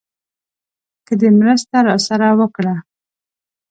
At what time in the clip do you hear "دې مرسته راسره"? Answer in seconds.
1.19-2.29